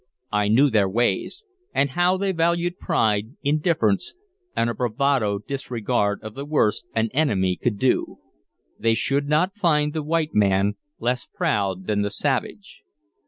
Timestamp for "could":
7.55-7.77